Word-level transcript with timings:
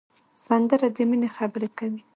سندره 0.45 0.87
د 0.95 0.97
مینې 1.09 1.29
خبرې 1.37 1.69
کوي 1.77 2.01